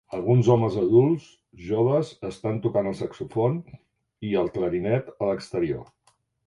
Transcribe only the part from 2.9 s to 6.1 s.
el saxòfon i el clarinet a l'exterior.